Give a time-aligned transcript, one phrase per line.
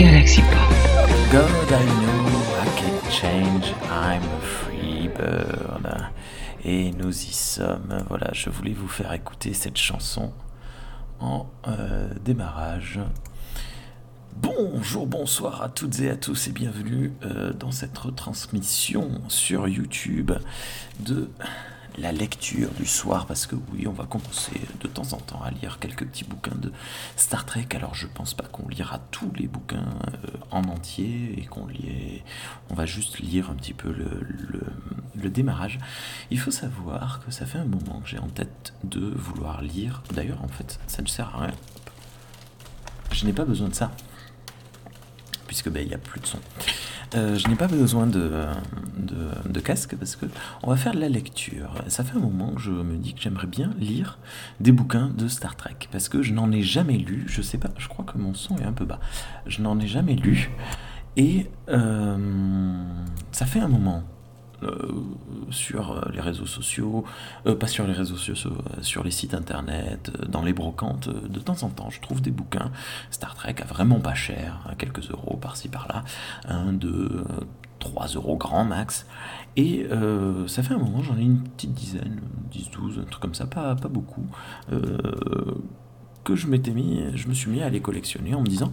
[0.00, 0.72] Galaxy Pop.
[1.30, 2.24] God, I know
[2.56, 6.10] I can change, I'm a free bird.
[6.64, 8.02] Et nous y sommes.
[8.08, 10.32] Voilà, je voulais vous faire écouter cette chanson
[11.18, 12.98] en euh, démarrage.
[14.36, 20.32] Bonjour, bonsoir à toutes et à tous et bienvenue euh, dans cette retransmission sur YouTube
[21.00, 21.28] de
[21.98, 25.50] la lecture du soir parce que oui, on va commencer de temps en temps à
[25.50, 26.72] lire quelques petits bouquins de
[27.16, 27.68] Star Trek.
[27.74, 32.22] Alors je pense pas qu'on lira tous les bouquins euh, en entier et qu'on lit,
[32.70, 35.78] on va juste lire un petit peu le, démarrage.
[36.32, 40.02] Il faut savoir que ça fait un moment que j'ai en tête de vouloir lire.
[40.12, 41.54] D'ailleurs, en fait, ça ne sert à rien.
[43.12, 43.92] Je n'ai pas besoin de ça
[45.50, 46.38] puisque ben, il n'y a plus de son.
[47.14, 48.30] Euh, je n'ai pas besoin de,
[48.96, 50.26] de, casque parce que
[50.62, 51.74] on va faire de la lecture.
[51.88, 54.18] Ça fait un moment que je me dis que j'aimerais bien lire
[54.60, 57.24] des bouquins de Star Trek parce que je n'en ai jamais lu.
[57.26, 59.00] Je sais pas, je crois que mon son est un peu bas.
[59.46, 60.50] Je n'en ai jamais lu
[61.16, 62.84] et euh,
[63.32, 64.04] ça fait un moment.
[64.62, 64.92] Euh,
[65.50, 67.04] sur euh, les réseaux sociaux,
[67.46, 71.62] euh, pas sur les réseaux sociaux, sur les sites internet, dans les brocantes, de temps
[71.62, 72.70] en temps, je trouve des bouquins
[73.10, 76.04] Star Trek à vraiment pas cher, à quelques euros par-ci par-là,
[76.46, 77.24] un, deux,
[77.78, 79.06] 3 euros grand max.
[79.56, 79.86] Et
[80.46, 82.20] ça fait un moment, j'en ai une petite dizaine,
[82.52, 84.26] 10, 12, un truc comme ça, pas, pas beaucoup,
[86.22, 88.72] que je m'étais mis, je me suis mis à les collectionner en me disant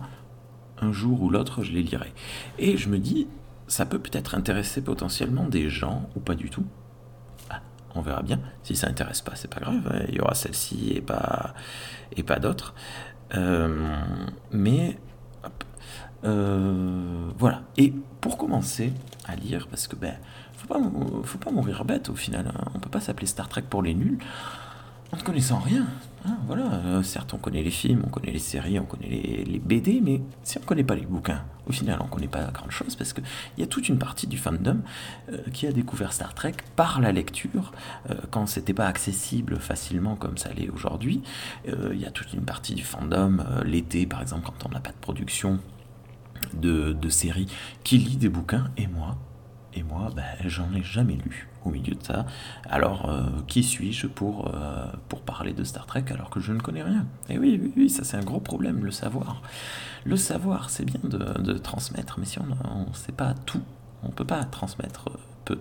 [0.80, 2.14] un jour ou l'autre, je les lirai.
[2.60, 3.28] Et je me dis,
[3.68, 6.66] ça peut peut-être intéresser potentiellement des gens ou pas du tout.
[7.50, 7.62] Ah,
[7.96, 8.40] on verra bien.
[8.64, 10.06] Si ça intéresse pas, c'est pas grave.
[10.10, 11.54] Il y aura celle-ci et pas,
[12.16, 12.74] et pas d'autres.
[13.36, 14.02] Euh,
[14.52, 14.98] mais
[15.44, 15.64] hop,
[16.24, 17.64] euh, voilà.
[17.76, 18.94] Et pour commencer
[19.26, 20.16] à lire, parce que ben,
[20.56, 20.80] faut pas,
[21.24, 22.48] faut pas mourir bête au final.
[22.48, 22.72] Hein.
[22.74, 24.18] On peut pas s'appeler Star Trek pour les nuls
[25.12, 25.86] en ne connaissant rien.
[26.28, 29.60] Hein, voilà, euh, certes, on connaît les films, on connaît les séries, on connaît les,
[29.60, 32.44] BD, mais si on ne connaît pas les bouquins, au final, on ne connaît pas
[32.52, 33.24] grand chose parce qu'il
[33.58, 34.82] y a toute une partie du fandom
[35.32, 37.72] euh, qui a découvert Star Trek par la lecture,
[38.10, 41.22] euh, quand c'était pas accessible facilement comme ça l'est aujourd'hui.
[41.66, 44.92] Il y a toute une partie du fandom, l'été par exemple, quand on n'a pas
[44.92, 45.60] de production
[46.54, 47.48] de, de séries,
[47.84, 49.18] qui lit des bouquins, et moi,
[49.74, 52.26] et moi, ben, j'en ai jamais lu au milieu de ça.
[52.70, 56.60] Alors, euh, qui suis-je pour, euh, pour parler de Star Trek alors que je ne
[56.60, 57.06] connais rien?
[57.30, 59.42] Et oui, oui, oui, ça c'est un gros problème, le savoir.
[60.06, 63.62] Le savoir, c'est bien de, transmettre, mais si on ne sait pas tout,
[64.04, 65.10] on ne peut pas transmettre
[65.44, 65.60] peu.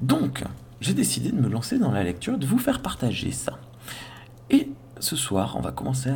[0.00, 0.44] Donc,
[0.80, 3.58] j'ai décidé de me lancer dans la lecture, de vous faire partager ça.
[4.48, 6.10] Et ce soir, on va commencer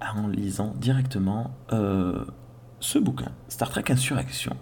[0.00, 2.24] en lisant directement euh,
[2.80, 4.56] ce bouquin, Star Trek Insurrection.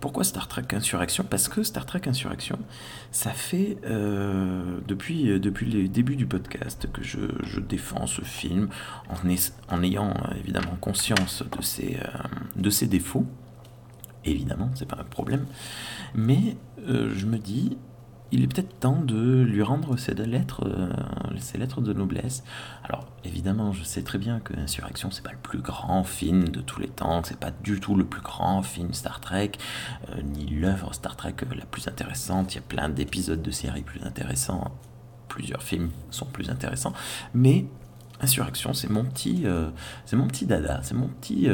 [0.00, 1.24] Pourquoi Star Trek Insurrection?
[1.28, 2.58] Parce que Star Trek Insurrection,
[3.12, 8.68] ça fait euh, depuis, euh, depuis le début du podcast que je, défends ce film
[9.68, 11.44] en, ayant euh, évidemment conscience
[12.56, 13.26] de ses, défauts.
[14.24, 15.46] Évidemment, c'est pas un problème.
[16.14, 17.76] Mais je me dis,
[18.30, 22.44] il est peut-être temps de lui rendre ses lettres, euh, lettres de noblesse.
[22.84, 26.60] Alors, évidemment, je sais très bien que Insurrection, c'est pas le plus grand film de
[26.60, 29.52] tous les temps, c'est pas du tout le plus grand film Star Trek,
[30.10, 32.54] euh, ni l'œuvre Star Trek la plus intéressante.
[32.54, 34.72] Il y a plein d'épisodes de séries plus intéressants,
[35.28, 36.92] plusieurs films sont plus intéressants,
[37.34, 37.66] mais
[38.20, 39.70] Insurrection, c'est mon petit, euh,
[40.04, 41.48] c'est mon petit dada, c'est mon petit,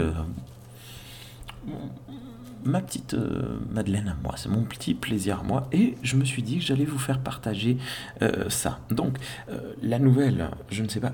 [2.65, 6.25] ma petite euh, Madeleine à moi, c'est mon petit plaisir à moi, et je me
[6.25, 7.77] suis dit que j'allais vous faire partager
[8.23, 8.81] euh, ça.
[8.91, 9.19] Donc,
[9.51, 11.13] euh, la nouvelle, je ne sais pas,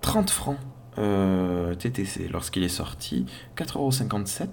[0.00, 0.58] 30 francs
[1.78, 3.24] TTC lorsqu'il est sorti,
[3.56, 4.48] 4,57€.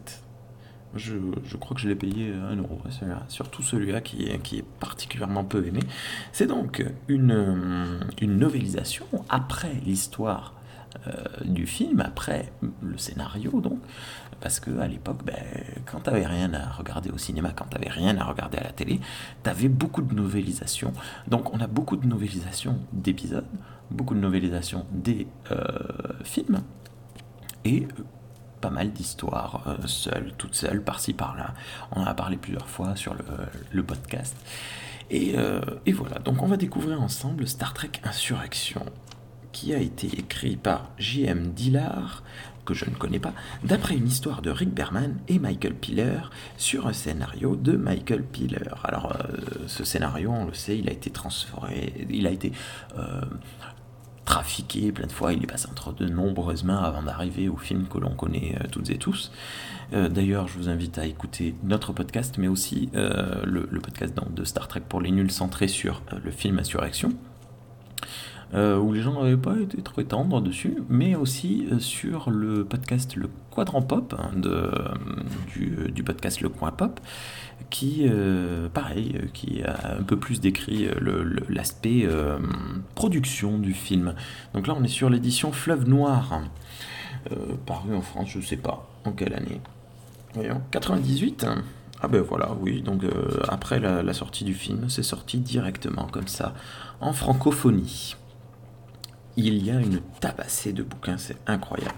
[0.94, 2.80] Je, je, crois que je l'ai payé 1 euro,
[3.28, 5.80] surtout celui-là qui, est particulièrement peu aimé.
[6.34, 10.54] C'est donc une, une novélisation après l'histoire
[11.44, 13.80] du film, après le scénario, donc,
[14.42, 15.36] parce que à l'époque, ben,
[15.86, 18.64] quand tu n'avais rien à regarder au cinéma, quand tu n'avais rien à regarder à
[18.64, 19.00] la télé,
[19.44, 20.94] tu avais beaucoup de novélisations.
[21.28, 23.46] Donc, on a beaucoup de novélisations d'épisodes,
[23.92, 25.58] beaucoup de novélisations des euh,
[26.24, 26.62] films,
[27.64, 28.04] et euh,
[28.62, 31.54] pas mal d'histoires euh, seules, toutes seules, par-ci par-là.
[31.92, 33.16] On en a parlé plusieurs fois sur
[33.72, 34.36] le, podcast.
[35.12, 35.36] Et,
[35.94, 38.86] voilà, donc on va découvrir ensemble Star Trek Insurrection,
[39.56, 41.54] qui a été écrit par J.M.
[41.56, 42.24] Dillard,
[42.66, 43.32] que je ne connais pas,
[43.64, 46.18] d'après une histoire de Rick Berman et Michael Piller
[46.58, 48.58] sur un scénario de Michael Piller.
[48.84, 52.52] Alors, euh, ce scénario, on le sait, il a été transformé, il a été
[52.98, 53.22] euh,
[54.26, 57.88] trafiqué plein de fois, il est passé entre de nombreuses mains avant d'arriver au film
[57.88, 59.32] que l'on connaît euh, toutes et tous.
[59.92, 64.82] D'ailleurs, je vous invite à écouter notre podcast, mais aussi le, podcast de Star Trek
[64.90, 67.14] pour les nuls centré sur le film Insurrection.
[68.54, 72.64] Euh, où les gens n'avaient pas été trop tendres dessus, mais aussi euh, sur le
[72.64, 74.72] podcast Le Quadrant Pop, hein, de,
[75.94, 77.00] du, podcast Le Coin Pop,
[77.70, 78.06] qui,
[78.74, 80.90] pareil, qui a un peu plus décrit
[81.50, 82.06] l'aspect
[82.96, 84.14] production du film.
[84.54, 86.44] Donc là, on est sur l'édition Fleuve Noir, hein,
[87.66, 89.62] paru en France, je ne sais pas en quelle année.
[90.34, 91.46] Voyons, 98
[92.02, 96.28] ah ben voilà, oui, donc euh, après la, sortie du film, c'est sorti directement comme
[96.28, 96.54] ça,
[97.00, 98.16] en francophonie.
[99.38, 101.96] Il y a une tabassée de bouquins, c'est incroyable.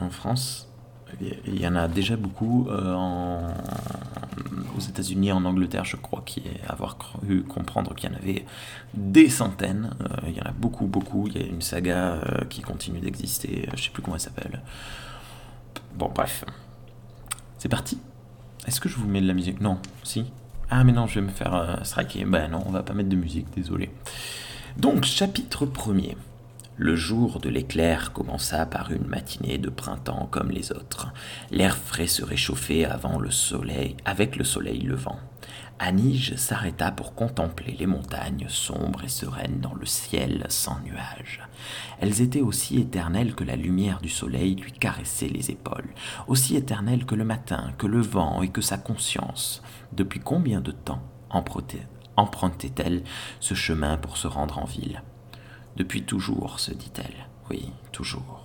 [0.00, 0.68] En France,
[1.20, 3.48] il y en a déjà beaucoup euh,
[4.76, 8.44] aux États-Unis, en Angleterre, je crois, qui est avoir cru comprendre qu'il y en avait
[8.94, 9.94] des centaines.
[10.00, 11.26] Euh, il y en a beaucoup, beaucoup.
[11.28, 12.20] Il y a une saga
[12.50, 13.68] qui continue d'exister.
[13.74, 14.60] Je sais plus comment elle s'appelle.
[15.94, 16.44] Bon, bref.
[17.58, 17.98] C'est parti.
[18.66, 19.60] Est-ce que je vous mets de la musique?
[19.60, 20.26] Non, si.
[20.70, 22.24] Ah mais non, je vais me faire euh, striker.
[22.24, 23.90] Ben non, on va pas mettre de musique, désolé.
[24.76, 26.14] Donc, chapitre 1er.
[26.76, 31.08] Le jour de l'éclair commença par une matinée de printemps comme les autres.
[31.50, 35.18] L'air frais se réchauffait avant le soleil, avec le soleil levant.
[35.80, 41.40] Anige s'arrêta pour contempler les montagnes sombres et sereines dans le ciel sans nuages.
[42.00, 45.88] Elles étaient aussi éternelles que la lumière du soleil lui caressait les épaules,
[46.28, 49.62] aussi éternelles que le matin, que le vent et que sa conscience.
[49.92, 51.02] Depuis combien de temps
[52.18, 53.02] empruntait-elle
[53.40, 55.02] ce chemin pour se rendre en ville
[55.76, 57.26] Depuis toujours, se dit-elle.
[57.50, 58.44] Oui, toujours.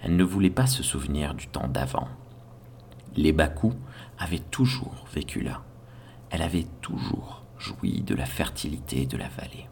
[0.00, 2.08] Elle ne voulait pas se souvenir du temps d'avant.
[3.16, 3.74] Les Bakou
[4.18, 5.62] avaient toujours vécu là
[6.32, 9.68] elle avait toujours joui de la fertilité de la vallée.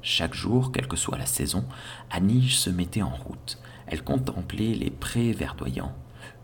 [0.00, 1.66] Chaque jour, quelle que soit la saison,
[2.10, 3.58] Anige se mettait en route.
[3.86, 5.94] Elle contemplait les prés verdoyants,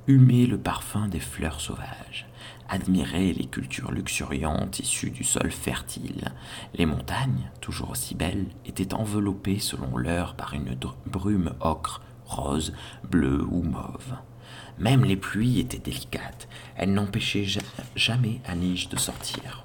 [0.06, 2.27] humait le parfum des fleurs sauvages,
[2.68, 6.32] admirait les cultures luxuriantes issues du sol fertile.
[6.74, 10.76] Les montagnes, toujours aussi belles, étaient enveloppées selon l'heure par une
[11.06, 12.74] brume ocre, rose,
[13.08, 14.14] bleue ou mauve.
[14.78, 16.48] Même les pluies étaient délicates.
[16.76, 17.46] Elles n'empêchaient
[17.96, 19.64] jamais Anige de sortir.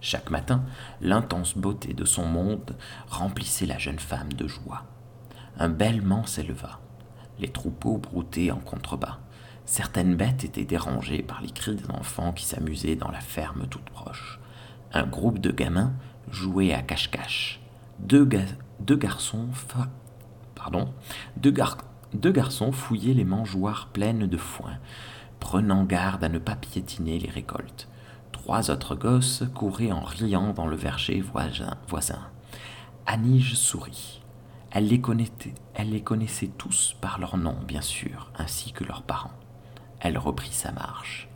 [0.00, 0.62] Chaque matin,
[1.00, 2.76] l'intense beauté de son monde
[3.08, 4.84] remplissait la jeune femme de joie.
[5.58, 6.80] Un bêlement s'éleva.
[7.40, 9.18] Les troupeaux broutaient en contrebas.
[9.68, 13.90] Certaines bêtes étaient dérangées par les cris des enfants qui s'amusaient dans la ferme toute
[13.90, 14.40] proche.
[14.94, 15.92] Un groupe de gamins
[16.30, 17.60] jouait à cache-cache.
[17.98, 19.50] Deux, garçons
[20.54, 20.88] Pardon,
[21.36, 21.76] deux, gar
[22.14, 24.78] deux garçons fouillaient les mangeoires pleines de foin,
[25.38, 27.88] prenant garde à ne pas piétiner les récoltes.
[28.32, 32.26] Trois autres gosses couraient en riant dans le verger voisin.
[33.04, 34.22] Anige sourit.
[34.70, 39.34] Elle les connaissait tous par leur nom, bien sûr, ainsi que leurs parents.
[40.00, 41.28] Elle reprit sa marche.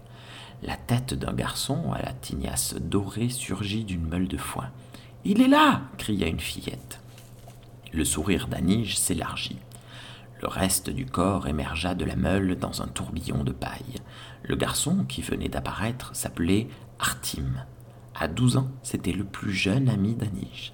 [0.63, 4.71] La tête d'un garçon à la tignasse dorée surgit d'une meule de foin.
[5.25, 7.01] Il est là cria une fillette.
[7.93, 9.59] Le sourire d'Anige s'élargit.
[10.41, 14.01] Le reste du corps émergea de la meule dans un tourbillon de paille.
[14.43, 16.69] Le garçon qui venait d'apparaître s'appelait
[16.99, 17.65] Artim.
[18.15, 20.73] À douze ans, c'était le plus jeune ami d'Anige.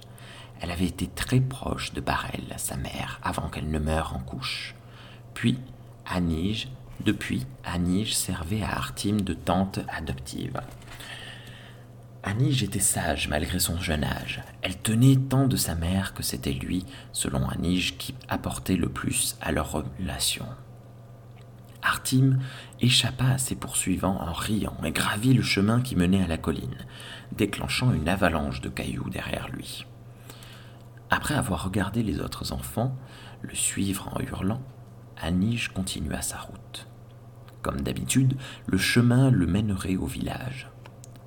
[0.61, 4.75] Elle avait été très proche de Barel, sa mère, avant qu'elle ne meure en couche.
[5.33, 5.57] Puis,
[6.05, 6.69] Anige,
[7.05, 10.59] depuis, Anige servait à Artim de tante adoptive.
[12.23, 14.41] Anige était sage malgré son jeune âge.
[14.61, 19.37] Elle tenait tant de sa mère que c'était lui, selon Anige, qui apportait le plus
[19.41, 20.45] à leur relation.
[21.81, 22.39] Artim
[22.81, 26.85] échappa à ses poursuivants en riant et gravit le chemin qui menait à la colline,
[27.31, 29.85] déclenchant une avalanche de cailloux derrière lui.
[31.09, 32.95] Après avoir regardé les autres enfants
[33.41, 34.61] le suivre en hurlant,
[35.21, 36.68] Anige continua sa route.
[37.61, 38.37] Comme d'habitude,
[38.67, 40.69] le chemin le mènerait au village.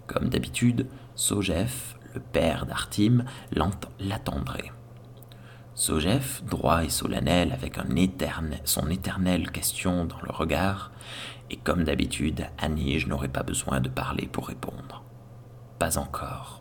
[0.06, 3.24] Comme d'habitude, Sogef, le père d'Artim,
[4.00, 4.72] l'attendrait.
[5.74, 7.78] Sogef, droit et solennel, avec
[8.64, 10.90] son éternelle question dans le regard,
[11.50, 15.02] et comme d'habitude, Anige n'aurait pas besoin de parler pour répondre.
[15.78, 16.60] Pas encore.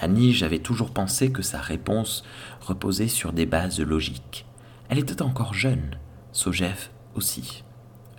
[0.00, 2.24] Anige avait toujours pensé que sa réponse
[2.60, 4.46] reposait sur des bases logiques.
[4.88, 5.98] Elle était encore jeune,
[6.32, 7.64] Sogef aussi.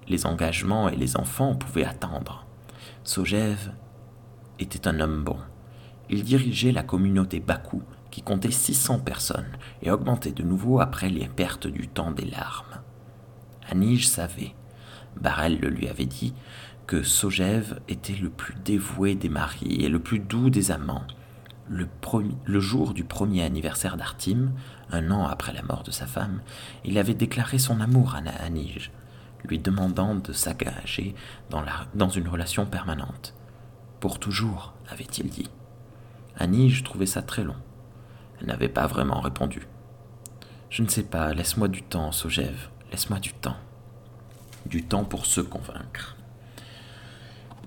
[0.09, 2.45] Les engagements et les enfants pouvaient attendre.
[3.03, 3.69] Sogef
[4.57, 5.37] était un homme bon.
[6.09, 11.27] Il dirigeait la communauté Bakou, qui comptait 600 personnes et augmentait de nouveau après les
[11.27, 12.81] pertes du temps des larmes.
[13.69, 14.55] Anige savait,
[15.21, 16.33] Barel le lui avait dit,
[16.87, 21.05] que Sogève était le plus dévoué des maris et le plus doux des amants.
[21.67, 21.87] Le,
[22.45, 24.53] le jour du premier anniversaire d'Artim,
[24.91, 26.41] un an après la mort de sa femme,
[26.83, 28.91] il avait déclaré son amour à Anige,
[29.45, 31.15] lui demandant de s'engager
[31.49, 33.33] dans, une relation permanente.
[33.99, 35.49] Pour toujours, avait-il dit.
[36.37, 37.55] Anige trouvait ça très long.
[38.39, 39.67] Elle n'avait pas vraiment répondu.
[40.69, 43.57] Je ne sais pas, laisse-moi du temps, Sogève, laisse-moi du temps.
[44.65, 46.15] Du temps pour se convaincre.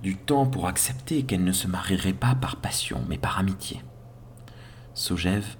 [0.02, 3.83] Du temps pour accepter qu'elle ne se marierait pas par passion, mais par amitié.
[4.95, 5.57] Sogève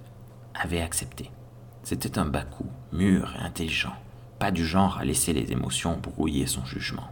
[0.53, 1.31] avait accepté.
[1.83, 3.95] C'était un Bakou, mûr et intelligent,
[4.43, 7.09] pas du genre à laisser les émotions brouiller son jugement.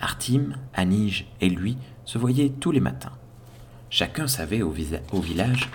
[0.00, 3.12] Artim, Anige et lui se voyaient tous les matins.
[3.90, 4.74] Chacun savait au,
[5.12, 5.70] au village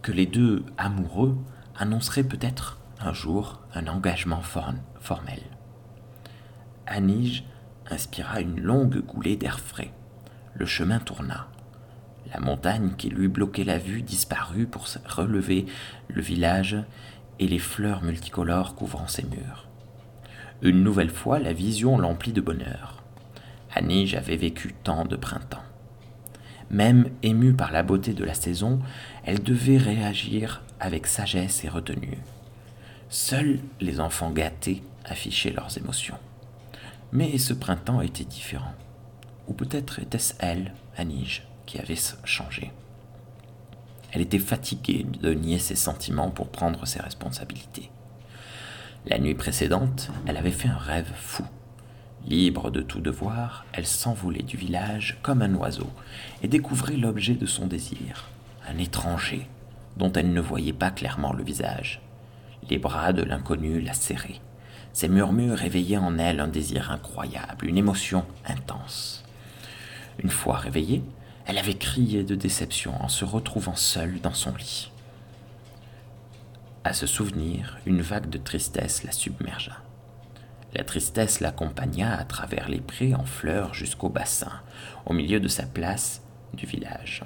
[0.00, 1.36] que les deux amoureux
[1.76, 5.42] annonceraient peut-être un jour un engagement formel.
[6.86, 7.44] Anige
[7.90, 9.92] inspira une longue goulée d'air frais.
[10.54, 11.48] Le chemin tourna.
[12.32, 15.66] La montagne qui lui bloquait la vue disparut pour relever
[16.08, 16.78] le village
[17.38, 19.68] et les fleurs multicolores couvrant ses murs.
[20.62, 23.02] Une nouvelle fois, la vision l'emplit de bonheur.
[23.74, 25.64] Anige avait vécu tant de printemps.
[26.70, 28.78] Même émue par la beauté de la saison,
[29.24, 32.16] elle devait réagir avec sagesse et retenue.
[33.08, 36.18] Seuls les enfants gâtés affichaient leurs émotions.
[37.10, 38.74] Mais ce printemps était différent.
[39.48, 42.70] Ou peut-être était-ce elle, Anige, qui avait changé.
[44.12, 47.90] Elle était fatiguée de nier ses sentiments pour prendre ses responsabilités.
[49.04, 51.42] La nuit précédente, elle avait fait un rêve fou.
[52.24, 55.90] Libre de tout devoir, elle s'envolait du village comme un oiseau
[56.44, 58.28] et découvrait l'objet de son désir,
[58.68, 59.48] un étranger
[59.96, 62.00] dont elle ne voyait pas clairement le visage.
[62.70, 64.40] Les bras de l'inconnu la serraient.
[64.92, 69.24] Ses murmures éveillaient en elle un désir incroyable, une émotion intense.
[70.22, 71.02] Une fois réveillée,
[71.46, 74.91] elle avait crié de déception en se retrouvant seule dans son lit.
[76.84, 79.76] À ce souvenir, une vague de tristesse la submergea.
[80.74, 84.52] La tristesse l'accompagna à travers les prés en fleurs jusqu'au bassin,
[85.06, 86.22] au milieu de sa place
[86.54, 87.22] du village.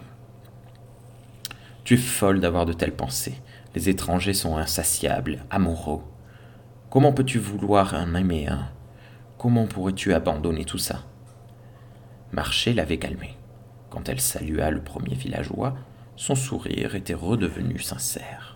[1.85, 3.41] Tu es folle d'avoir de telles pensées.
[3.75, 6.03] Les étrangers sont insatiables, amoureux,
[6.89, 8.69] Comment peux-tu vouloir en aimer un?
[9.37, 11.03] Comment pourrais-tu abandonner tout ça?
[12.33, 13.37] Marché l'avait calmé.
[13.91, 15.75] Quand elle salua le premier villageois,
[16.15, 18.56] son sourire était redevenu sincère.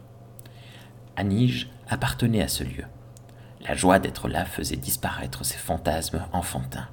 [1.21, 2.87] Anige appartenait à ce lieu.
[3.69, 6.89] La joie d'être là faisait disparaître ses fantasmes enfantins.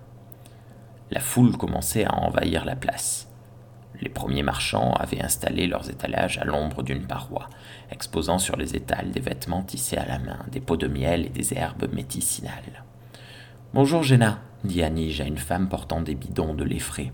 [1.11, 3.29] La foule commençait à envahir la place.
[4.01, 7.49] Les premiers marchands avaient installé leurs étalages à l'ombre d'une paroi,
[7.89, 11.29] exposant sur les étals des vêtements tissés à la main, des pots de miel et
[11.29, 12.83] des herbes médicinales.
[13.73, 17.13] Bonjour Jenna, dit Anige à une femme portant des bidons de lait frais.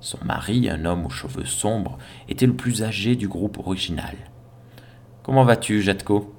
[0.00, 1.96] Son mari, un homme aux cheveux sombres,
[2.28, 4.16] était le plus âgé du groupe original.
[5.22, 6.34] Comment vas-tu, Jatko?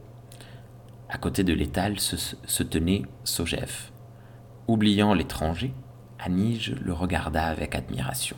[1.14, 3.92] À côté de l'étal se, tenait Sogef.
[4.70, 5.74] Oubliant l'étranger,
[6.20, 8.38] Anige le regarda avec admiration.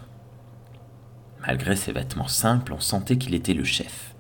[1.46, 4.16] Malgré ses vêtements simples, on sentait qu'il était le chef.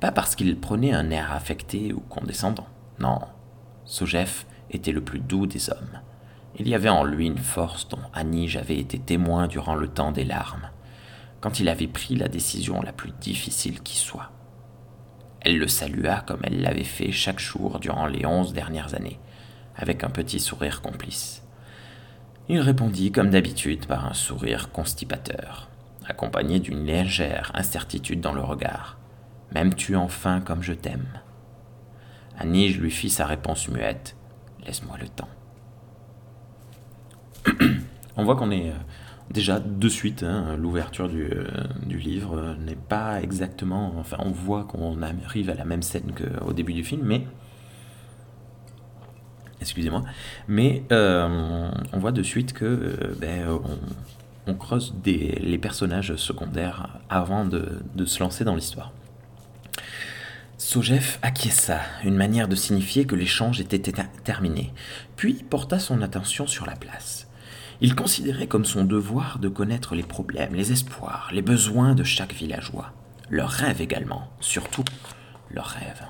[0.00, 2.66] Pas parce qu'il prenait un air affecté ou condescendant.
[2.98, 3.20] Non,
[3.86, 6.02] Sogef était le plus doux des hommes.
[6.58, 10.12] Il y avait en lui une force dont Anige avait été témoin durant le temps
[10.12, 10.68] des larmes,
[11.40, 14.30] quand il avait pris la décision la plus difficile qui soit.
[15.48, 19.18] Elle le salua comme elle l'avait fait chaque jour durant les onze dernières années,
[19.76, 21.42] avec un petit sourire complice.
[22.50, 25.70] Il répondit comme d'habitude par un sourire constipateur
[26.06, 28.98] accompagné d'une légère incertitude dans le regard.
[29.52, 31.18] M'aimes-tu enfin comme je t'aime?
[32.38, 34.16] Anige lui fit sa réponse muette.
[34.66, 35.28] Laisse-moi le temps.
[38.16, 38.78] On voit qu'on est euh,
[39.30, 41.46] déjà de suite, hein, l'ouverture du, euh,
[41.88, 43.94] livre euh, n'est pas exactement.
[43.98, 47.26] Enfin, on voit qu'on arrive à la même scène qu'au début du film, mais.
[49.60, 50.04] Excusez-moi.
[50.46, 53.58] Mais on voit de suite que ben,
[54.46, 58.92] on, creuse les personnages secondaires avant de, se lancer dans l'histoire.
[60.58, 63.92] Sogef acquiesça, une manière de signifier que l'échange était
[64.22, 64.72] terminé,
[65.16, 67.27] puis porta son attention sur la place.
[67.80, 72.34] Il considérait comme son devoir de connaître les problèmes, les espoirs, les besoins de chaque
[72.34, 72.92] villageois,
[73.30, 74.84] leurs rêves également, surtout
[75.50, 76.04] leurs rêves.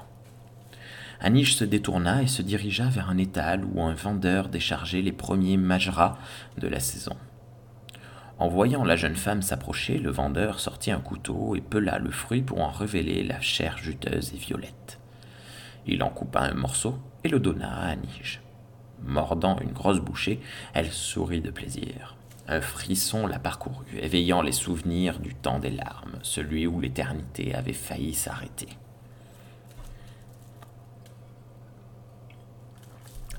[1.20, 5.58] Anish se détourna et se dirigea vers un étal où un vendeur déchargeait les premiers
[5.58, 6.16] majras
[6.56, 7.16] de la saison.
[8.38, 12.42] En voyant la jeune femme s'approcher, le vendeur sortit un couteau et pela le fruit
[12.42, 15.00] pour en révéler la chair juteuse et violette.
[15.86, 18.40] Il en coupa un morceau et le donna à Anige.
[19.04, 20.40] Mordant une grosse bouchée,
[20.74, 22.16] elle sourit de plaisir.
[22.46, 27.72] Un frisson la parcourut, éveillant les souvenirs du temps des larmes, celui où l'éternité avait
[27.72, 28.68] failli s'arrêter.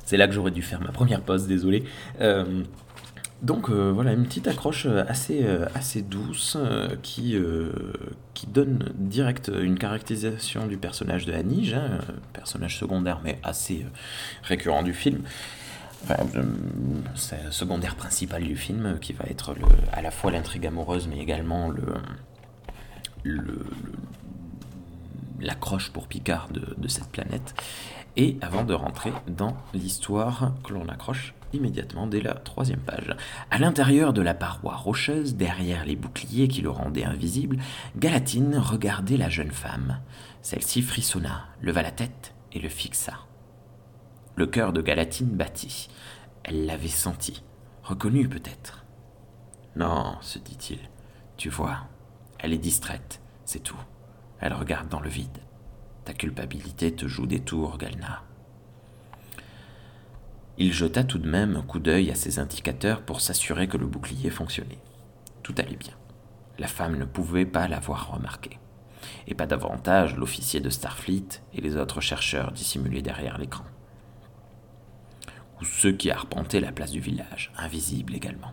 [0.05, 1.83] C'est là que j'aurais dû faire ma première pause, désolé.
[2.19, 2.63] Euh,
[3.41, 7.71] Donc euh, voilà, une petite accroche assez, euh, assez douce euh, qui, euh,
[8.33, 13.83] qui donne direct une caractérisation du personnage de Anige, hein, euh, personnage secondaire mais assez
[13.83, 13.89] euh,
[14.43, 15.21] récurrent du film.
[16.03, 19.55] Enfin, euh, secondaire principal du film euh, qui va être
[19.93, 21.69] à la fois l'intrigue amoureuse mais également
[23.23, 23.65] le,
[25.39, 27.53] l'accroche pour Picard de cette planète.
[28.17, 33.15] Et avant de rentrer dans l'histoire que l'on accroche immédiatement dès la troisième page.
[33.51, 37.57] À l'intérieur de la paroi rocheuse, derrière les boucliers qui le rendaient invisible,
[37.97, 39.99] Galatine regardait la jeune femme.
[40.41, 43.13] Celle-ci frissonna, leva la tête et le fixa.
[44.35, 45.89] Le cœur de Galatine battit.
[46.43, 47.43] Elle l'avait senti,
[47.83, 48.85] reconnu peut-être.
[49.75, 50.79] Non, se dit-il,
[51.37, 51.87] tu vois,
[52.39, 53.79] elle est distraite, c'est tout.
[54.39, 55.39] Elle regarde dans le vide.
[56.05, 58.23] Ta culpabilité te joue des tours, Galna.
[60.61, 63.87] Il jeta tout de même un coup d'œil à ses indicateurs pour s'assurer que le
[63.87, 64.81] bouclier fonctionnait.
[65.41, 65.93] Tout allait bien.
[66.57, 68.59] La femme ne pouvait pas l'avoir remarqué.
[69.27, 73.63] Et pas davantage l'officier de Starfleet et les autres chercheurs dissimulés derrière l'écran.
[75.61, 78.51] Ou ceux qui arpentaient la place du village, invisibles également.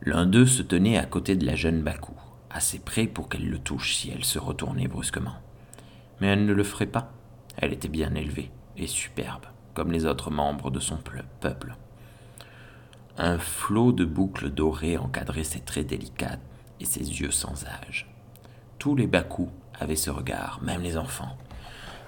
[0.00, 2.14] L'un d'eux se tenait à côté de la jeune Baku,
[2.50, 5.36] assez près pour qu'elle le touche si elle se retournait brusquement.
[6.22, 7.12] Mais elle ne le ferait pas.
[7.58, 11.74] Elle était bien élevée et superbe, comme les autres membres de son ple- peuple.
[13.18, 16.38] Un flot de boucles dorées encadrait ses traits délicats
[16.80, 18.08] et ses yeux sans âge.
[18.78, 19.48] Tous les Baku
[19.78, 21.36] avaient ce regard, même les enfants.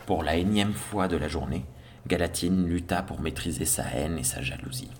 [0.07, 1.65] Pour la énième fois de la journée,
[2.07, 4.91] Galatine lutta pour maîtriser sa haine et sa jalousie.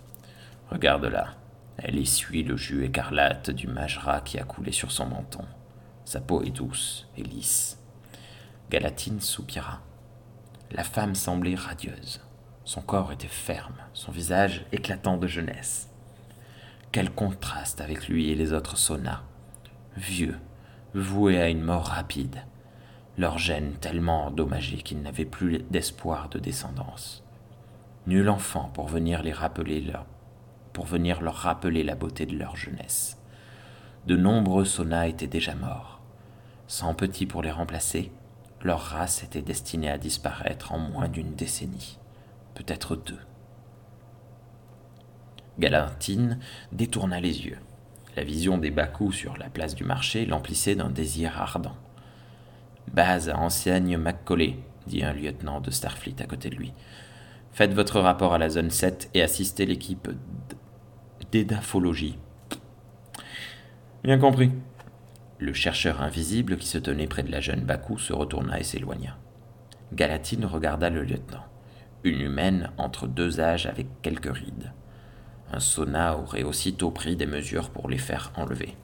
[0.71, 1.35] Regarde-la,
[1.77, 5.45] elle essuie le jus écarlate du majra qui a coulé sur son menton.
[6.05, 7.79] Sa peau est douce et lisse.
[8.69, 9.81] Galatine soupira.
[10.71, 12.21] La femme semblait radieuse.
[12.65, 15.89] Son corps était ferme, son visage éclatant de jeunesse.
[16.91, 19.21] Quel contraste avec lui et les autres sonas.
[19.95, 20.37] Vieux,
[20.95, 22.43] voués à une mort rapide.
[23.17, 27.23] Leur gène tellement endommagé qu'ils n'avaient plus d'espoir de descendance.
[28.07, 30.05] Nul enfant pour venir les rappeler leur
[30.73, 33.17] pour venir leur rappeler la beauté de leur jeunesse.
[34.07, 36.01] De nombreux sonas étaient déjà morts.
[36.67, 38.11] Sans petits pour les remplacer,
[38.61, 41.97] leur race était destinée à disparaître en moins d'une décennie,
[42.55, 43.19] peut-être deux.
[45.59, 46.39] Galantine
[46.71, 47.59] détourna les yeux.
[48.15, 51.75] La vision des Baku sur la place du marché l'emplissait d'un désir ardent.
[52.91, 56.73] Base à enseigne McCauley, dit un lieutenant de Starfleet à côté de lui.
[57.51, 60.09] Faites votre rapport à la zone 7 et assistez l'équipe
[61.31, 62.17] d'édaphologie.
[64.03, 64.51] Bien compris.
[65.39, 69.17] Le chercheur invisible qui se tenait près de la jeune Baku se retourna et s'éloigna.
[69.93, 71.43] Galatine regarda le lieutenant.
[72.05, 74.71] Une humaine entre deux âges avec quelques rides.
[75.51, 78.77] Un sauna aurait aussitôt pris des mesures pour les faire enlever.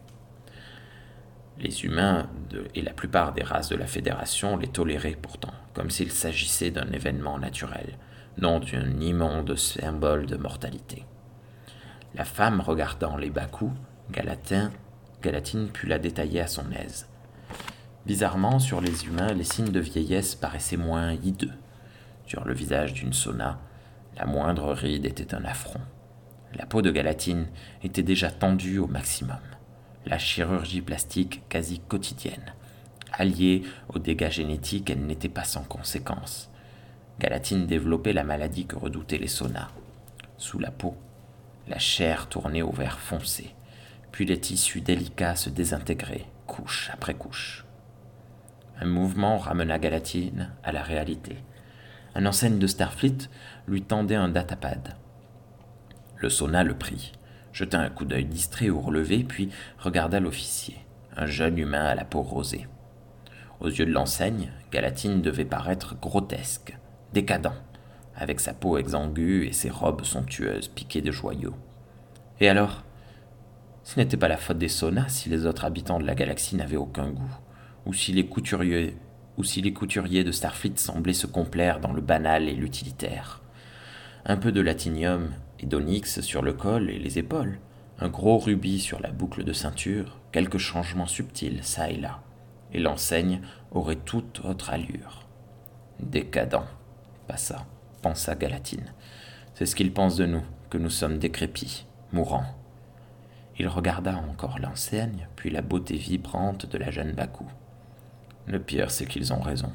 [1.59, 2.27] Les humains
[2.73, 6.91] et la plupart des races de la Fédération les toléraient pourtant, comme s'il s'agissait d'un
[6.91, 7.99] événement naturel,
[8.39, 11.05] non d'un immonde symbole de mortalité.
[12.15, 13.31] La femme regardant les
[14.09, 14.71] Galatin,
[15.21, 17.07] Galatine put la détailler à son aise.
[18.07, 21.53] Bizarrement, sur les humains, les signes de vieillesse paraissaient moins hideux.
[22.31, 23.59] Sur le visage d'une Sona,
[24.15, 25.81] la moindre ride était un affront.
[26.55, 27.47] La peau de Galatine
[27.83, 29.41] était déjà tendue au maximum.
[30.05, 32.53] La chirurgie plastique quasi quotidienne.
[33.11, 36.49] Alliée aux dégâts génétiques, elle n'était pas sans conséquences.
[37.19, 39.67] Galatine développait la maladie que redoutaient les saunas.
[40.37, 40.95] Sous la peau,
[41.67, 43.53] la chair tournait au vert foncé,
[44.13, 47.65] puis les tissus délicats se désintégraient, couche après couche.
[48.79, 51.35] Un mouvement ramena Galatine à la réalité.
[52.15, 53.29] Un enseigne de Starfleet
[53.67, 54.95] lui tendait un datapad.
[56.17, 57.13] Le sauna le prit,
[57.53, 60.77] jeta un coup d'œil distrait au relevé, puis regarda l'officier,
[61.15, 62.67] un jeune humain à la peau rosée.
[63.59, 66.77] Aux yeux de l'enseigne, Galatine devait paraître grotesque,
[67.13, 67.53] décadent,
[68.15, 71.55] avec sa peau exangue et ses robes somptueuses piquées de joyaux.
[72.39, 72.83] Et alors?
[73.83, 76.77] Ce n'était pas la faute des saunas si les autres habitants de la galaxie n'avaient
[76.77, 77.35] aucun goût,
[77.85, 78.95] ou si les couturiers,
[79.37, 83.41] ou si les couturiers de Starfleet semblaient se complaire dans le banal et l'utilitaire.
[84.25, 87.59] Un peu de latinium et d'onyx sur le col et les épaules,
[87.99, 92.21] un gros rubis sur la boucle de ceinture, quelques changements subtils çà et là,
[92.73, 93.41] et l'enseigne
[93.71, 95.27] aurait toute autre allure.
[95.99, 96.67] Décadent,
[97.27, 97.65] pas ça,
[98.01, 98.93] pensa Galatine.
[99.53, 102.55] C'est ce qu'il pense de nous, que nous sommes décrépits, mourants.
[103.59, 107.45] Il regarda encore l'enseigne, puis la beauté vibrante de la jeune Baku.
[108.51, 109.71] Le pire, c'est qu'ils ont raison.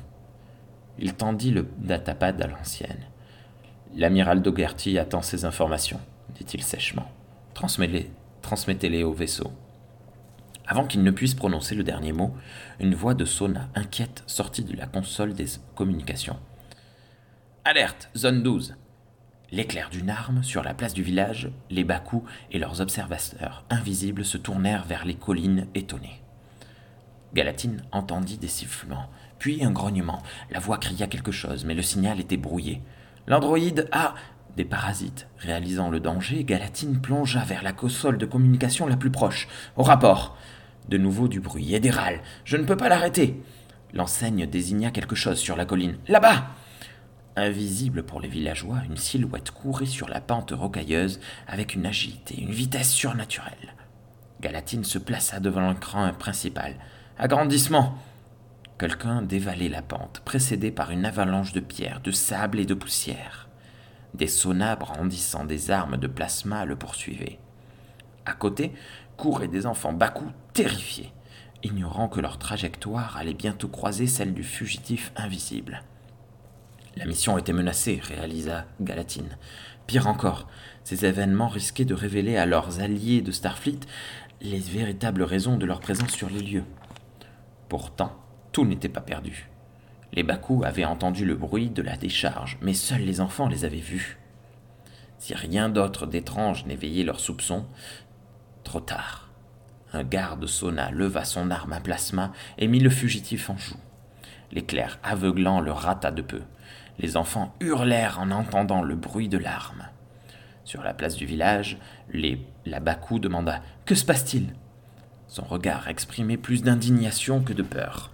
[0.99, 3.07] Il tendit le datapad à l'ancienne.
[3.95, 6.01] L'amiral Dougherty attend ses informations,
[6.35, 7.11] dit-il sèchement.
[7.55, 8.11] Transmettez-les
[8.43, 9.51] transmettez au vaisseau.
[10.67, 12.35] Avant qu'il ne puisse prononcer le dernier mot,
[12.79, 16.39] une voix de Sona inquiète sortit de la console des communications.
[17.65, 18.77] Alerte, zone 12.
[19.53, 24.37] L'éclair d'une arme sur la place du village, les Bakou et leurs observateurs invisibles se
[24.37, 26.21] tournèrent vers les collines étonnés.
[27.37, 30.23] Galatine entendit des sifflements, puis un grognement.
[30.51, 32.81] La voix cria quelque chose, mais le signal était brouillé.
[33.27, 34.15] L'androïde a
[34.57, 35.29] des parasites.
[35.37, 39.49] Réalisant le danger, Galatine plongea vers la console de communication la plus proche.
[39.77, 40.39] Au rapport.
[40.89, 42.23] De nouveau du bruit et des râles.
[42.45, 43.39] Je ne peux pas l'arrêter.
[43.93, 45.99] L'enseigne désigna quelque chose sur la colline.
[46.09, 46.47] Là-bas
[47.37, 52.53] Invisible pour les villageois, une silhouette courait sur la pente rocailleuse avec une agilité, une
[52.53, 53.75] vitesse surnaturelle.
[54.41, 56.77] Galatine se plaça devant l'écran principal.
[57.19, 57.97] Agrandissement
[58.79, 63.49] Quelqu'un dévalait la pente, précédé par une avalanche de pierres, de sable et de poussière.
[64.13, 67.39] Des saunas brandissant des armes de plasma le poursuivaient.
[68.27, 68.75] À côté
[69.17, 71.11] couraient des enfants Bakou terrifiés,
[71.63, 75.85] ignorant que leur trajectoire allait bientôt croiser celle du fugitif invisible.
[76.97, 79.39] La mission était menacée, réalisa Galatine.
[79.87, 80.49] Pire encore,
[80.85, 83.81] ces événements risquaient de révéler à leurs alliés de Starfleet
[84.43, 86.65] les véritables raisons de leur présence sur les lieux.
[87.69, 88.13] Pourtant,
[88.53, 89.49] tout n'était pas perdu.
[90.13, 93.77] Les Bakou avaient entendu le bruit de la décharge, mais seuls les enfants les avaient
[93.77, 94.19] vus.
[95.19, 97.67] Si rien d'autre d'étrange n'éveillait leurs soupçons,
[98.65, 99.31] trop tard.
[99.93, 103.81] Un garde sonna, leva son arme à plasma et mit le fugitif en joue.
[104.53, 106.43] L'éclair aveuglant le rata de peu.
[106.99, 109.89] Les enfants hurlèrent en entendant le bruit de l'arme.
[110.65, 111.79] Sur la place du village,
[112.65, 114.53] la Bakou demanda Que se passe-t-il?
[115.37, 118.11] Son regard exprimait plus d'indignation que de peur.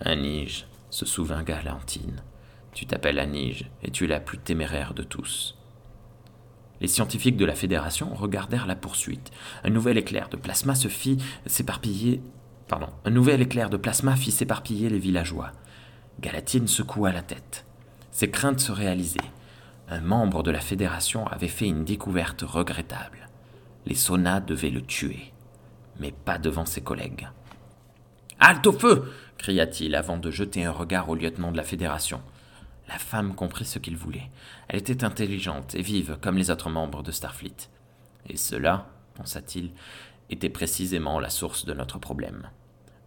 [0.00, 2.22] Anige, se souvint Galantine.
[2.72, 5.58] Tu t'appelles Anige et tu es la plus téméraire de tous.
[6.80, 9.30] Les scientifiques de la Fédération regardèrent la poursuite.
[9.64, 12.22] Un nouvel éclair de plasma se fit s'éparpiller.
[12.68, 15.52] Pardon, un nouvel éclair de plasma fit s'éparpiller les villageois.
[16.20, 17.66] Galatine secoua la tête.
[18.12, 19.18] Ses craintes se réalisaient.
[19.90, 23.28] Un membre de la Fédération avait fait une découverte regrettable.
[23.84, 25.34] Les Sonas devaient le tuer,
[26.00, 27.28] mais pas devant ses collègues.
[28.40, 32.20] Halte au feu cria-t-il avant de jeter un regard au lieutenant de la Fédération.
[32.88, 34.30] La femme comprit ce qu'il voulait.
[34.68, 37.70] Elle était intelligente et vive comme les autres membres de Starfleet.
[38.28, 39.70] Et cela, pensa-t-il,
[40.28, 42.50] était précisément la source de notre problème.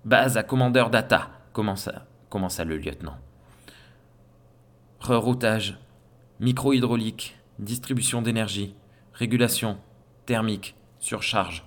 [0.06, 3.17] Base à commandeur Data, commença, commença le lieutenant.
[4.99, 5.77] Reroutage,
[6.39, 8.75] micro-hydraulique, distribution d'énergie,
[9.13, 9.77] régulation,
[10.25, 11.63] thermique, surcharge.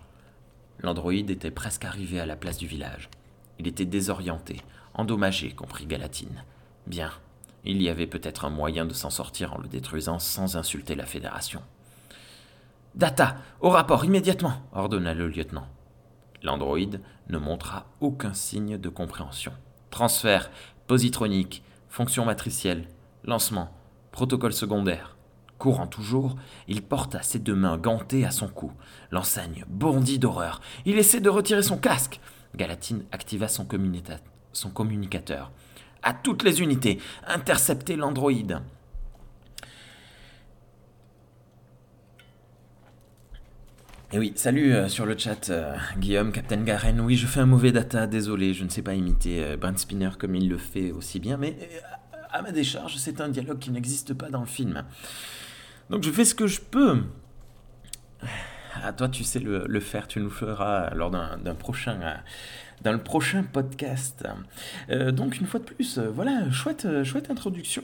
[0.81, 3.09] L'androïde était presque arrivé à la place du village.
[3.59, 4.61] Il était désorienté,
[4.95, 6.45] endommagé, comprit Galatine.
[6.87, 7.11] Bien,
[7.65, 11.07] il y avait peut-être un moyen de s'en sortir en le détruisant sans insulter la
[11.07, 11.62] Fédération.
[12.95, 15.69] Data, au rapport immédiatement, ordonna le lieutenant.
[16.43, 19.53] L'androïde ne montra aucun signe de compréhension.
[19.91, 20.51] Transfert,
[20.87, 22.89] positronique, fonction matricielle,
[23.27, 23.71] Lancement.
[24.12, 25.16] Protocole secondaire.
[25.59, 26.37] Courant toujours,
[26.69, 28.73] il porta ses deux mains gantées à son cou.
[29.11, 30.61] L'enseigne bondit d'horreur.
[30.85, 32.21] Il essaie de retirer son casque.
[32.55, 35.53] Galatine activa son, communicateur.
[36.03, 38.61] À toutes les unités, interceptez l'androïde.
[44.12, 47.01] Et oui, salut euh, sur le chat, euh, Guillaume, Captain Garen.
[47.01, 50.11] Oui, je fais un mauvais data, désolé, je ne sais pas imiter euh, Brent Spinner
[50.19, 51.57] comme il le fait aussi bien, mais
[52.31, 54.85] à ma décharge, c'est un dialogue qui n'existe pas dans le film.
[55.90, 57.03] Donc je fais ce que je peux.
[58.83, 61.99] À toi, tu sais le, faire, tu nous feras lors d'un prochain,
[62.83, 64.25] dans le prochain podcast.
[64.90, 67.83] Euh, donc une fois de plus, euh, voilà, chouette, euh, chouette introduction.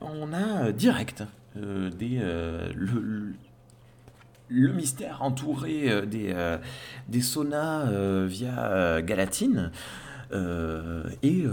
[0.00, 1.24] On a direct
[1.56, 1.92] le,
[4.50, 6.34] mystère entouré des,
[7.08, 7.86] des saunas
[8.26, 9.70] via Galatine.
[10.32, 11.44] et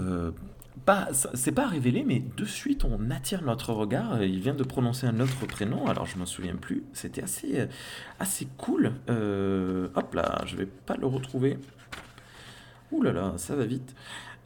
[0.86, 4.24] pas, c'est pas révélé, mais de suite on attire notre regard.
[4.24, 6.84] Il vient de prononcer un autre prénom, alors je m'en souviens plus.
[6.94, 7.68] C'était assez,
[8.20, 8.94] assez cool.
[9.10, 11.58] Euh, hop là, je vais pas le retrouver.
[12.92, 13.96] Ouh là là, ça va vite.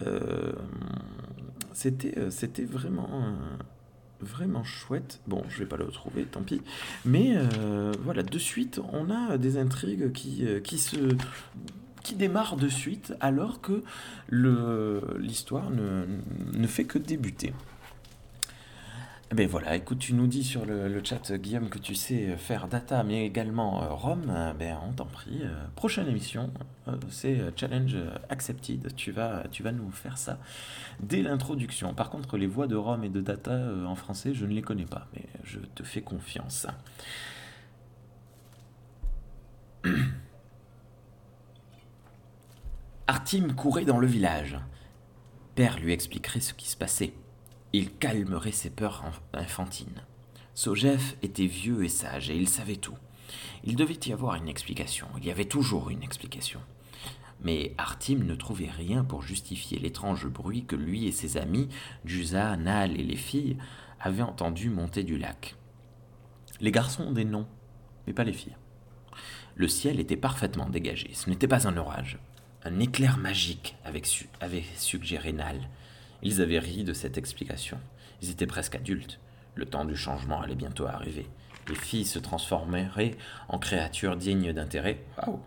[0.05, 0.51] Euh,
[1.73, 3.33] c'était, c'était vraiment,
[4.19, 5.21] vraiment chouette.
[5.27, 6.61] Bon, je vais pas le retrouver, tant pis.
[7.05, 11.15] Mais euh, voilà, de suite, on a des intrigues qui, qui se
[12.05, 13.83] qui démarre de suite alors que
[14.29, 17.51] l'histoire ne, fait que débuter.
[19.31, 22.67] Eh ben voilà, écoute, tu nous dis sur le, chat, Guillaume, que tu sais faire
[22.67, 24.21] data, mais également euh, ROM.
[24.59, 25.39] Ben, on t'en prie.
[25.41, 26.51] Euh, prochaine émission,
[26.87, 27.97] euh, c'est Challenge
[28.29, 28.95] Accepted.
[28.95, 30.37] Tu vas, nous faire ça
[30.99, 31.95] dès l'introduction.
[31.95, 34.85] Par contre, les voix de ROM et de data en français, je ne les connais
[34.85, 36.67] pas, mais je te fais confiance.
[43.07, 44.57] Artim courait dans le village.
[45.53, 47.13] Père lui expliquerait ce qui se passait.
[47.71, 50.01] Il calmerait ses peurs infantines.
[50.55, 52.97] Sojef était vieux et sage et il savait tout.
[53.63, 55.07] Il devait y avoir une explication.
[55.19, 56.59] Il y avait toujours une explication.
[57.43, 61.69] Mais Artim ne trouvait rien pour justifier l'étrange bruit que lui et ses amis,
[62.05, 63.57] Jusa, Nal et les filles,
[63.99, 65.55] avaient entendu monter du lac.
[66.59, 67.47] Les garçons ont des noms,
[68.07, 68.57] mais pas les filles.
[69.53, 71.11] Le ciel était parfaitement dégagé.
[71.13, 72.17] Ce n'était pas un orage.
[72.67, 75.69] Un éclair magique avait, suggéré Nal.
[76.23, 77.79] Ils avaient ri de cette explication.
[78.23, 79.19] Ils étaient presque adultes.
[79.53, 81.27] Le temps du changement allait bientôt arriver.
[81.69, 83.15] Les filles se transformeraient
[83.49, 84.99] en créatures dignes d'intérêt.
[85.19, 85.39] Waouh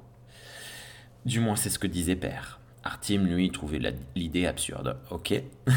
[1.27, 2.61] Du moins, c'est ce que disait Père.
[2.85, 3.81] Artim, lui, trouvait
[4.15, 4.97] l'idée absurde.
[5.11, 5.35] Ok.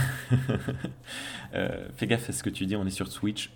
[1.53, 3.51] Euh, fais gaffe à ce que tu dis, on est sur Switch.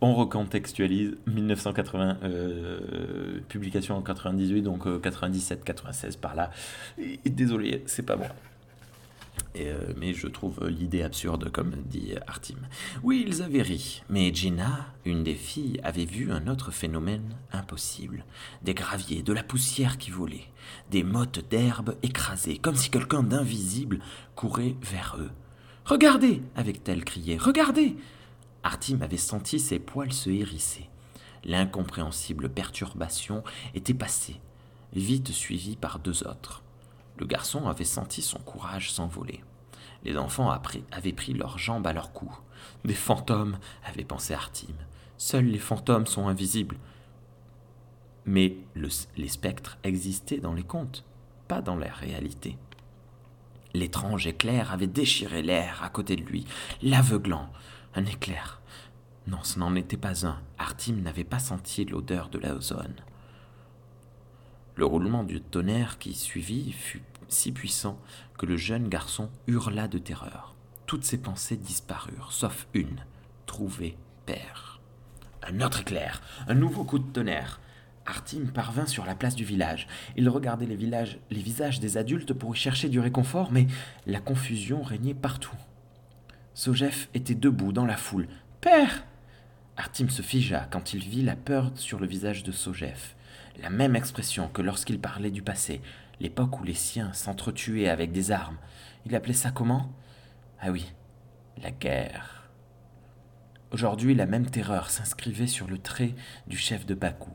[0.00, 6.50] On recontextualise 1980, euh, publication en 98, donc 97, euh, 96 par là.
[7.24, 8.28] désolé, c'est pas moi.
[9.58, 12.58] Euh, mais je trouve l'idée absurde, comme dit Artim.
[13.02, 18.24] Oui, ils avaient ri, mais Gina, une des filles, avait vu un autre phénomène impossible.
[18.62, 20.48] Des graviers, de la poussière qui volait,
[20.90, 24.00] des mottes d'herbe écrasées, comme si quelqu'un d'invisible
[24.34, 25.30] courait vers eux.
[25.86, 27.96] Regardez avait-elle crié, regardez
[28.66, 30.90] Artim avait senti ses poils se hérisser.
[31.44, 34.40] L'incompréhensible perturbation était passée,
[34.92, 36.64] vite suivie par deux autres.
[37.16, 39.44] Le garçon avait senti son courage s'envoler.
[40.02, 40.50] Les enfants
[40.90, 42.28] avaient pris leurs jambes à leur cou.
[42.84, 44.74] Des fantômes, avait pensé Artim.
[45.16, 46.78] Seuls les fantômes sont invisibles.
[48.24, 51.04] Mais les spectres existaient dans les contes,
[51.46, 52.58] pas dans la réalité.
[53.74, 56.46] L'étrange éclair avait déchiré l'air à côté de lui,
[56.82, 57.48] l'aveuglant.
[57.98, 58.55] Un éclair.
[59.26, 60.40] Non, ce n'en était pas un.
[60.58, 62.94] Artim n'avait pas senti l'odeur de la zone.
[64.76, 67.98] Le roulement du tonnerre qui suivit fut si puissant
[68.38, 70.54] que le jeune garçon hurla de terreur.
[70.86, 73.04] Toutes ses pensées disparurent, sauf une,
[73.46, 74.80] trouver père.
[75.42, 77.60] Un autre éclair, un nouveau coup de tonnerre.
[78.04, 79.88] Artim parvint sur la place du village.
[80.16, 83.66] Il regardait les, villages, les visages des adultes pour y chercher du réconfort, mais
[84.06, 85.56] la confusion régnait partout.
[86.54, 88.28] Sojef était debout dans la foule.
[88.60, 89.04] Père
[89.76, 93.16] Artim se figea quand il vit la peur sur le visage de Sojef
[93.60, 95.80] la même expression que lorsqu'il parlait du passé,
[96.20, 98.58] l'époque où les siens s'entretuaient avec des armes.
[99.04, 99.92] Il appelait ça comment?
[100.60, 100.92] Ah oui,
[101.62, 102.50] la guerre.
[103.70, 106.14] Aujourd'hui, la même terreur s'inscrivait sur le trait
[106.46, 107.32] du chef de Bakou.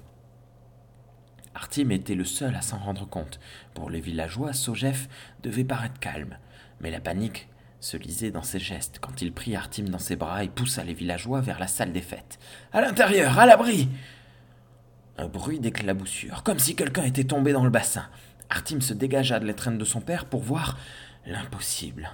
[1.54, 3.39] Artim était le seul à s'en rendre compte.
[3.73, 5.10] Pour les villageois, Sojef
[5.43, 6.38] devait paraître calme,
[6.80, 7.49] mais la panique
[7.82, 10.94] se lisait dans ses gestes quand il prit Artim dans ses bras et poussa les
[10.94, 12.39] villageois vers la salle des fêtes.
[12.72, 13.89] À l'intérieur, à l'abri
[15.17, 18.06] un bruit d'éclaboussure, comme si quelqu'un était tombé dans le bassin.
[18.50, 20.78] Artim se dégagea de l'étreinte de son père pour voir
[21.26, 22.10] l'impossible.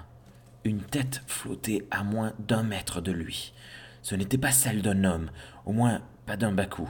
[0.63, 3.53] Une tête flottait à moins d'un mètre de lui.
[4.01, 5.29] Ce n'était pas celle d'un homme,
[5.65, 6.89] au moins pas d'un Bakou.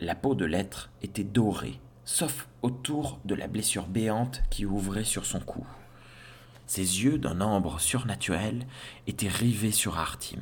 [0.00, 5.26] La peau de l'être était dorée, sauf autour de la blessure béante qui ouvrait sur
[5.26, 5.66] son cou.
[6.66, 8.66] Ses yeux d'un ambre surnaturel
[9.06, 10.40] étaient rivés sur Artim.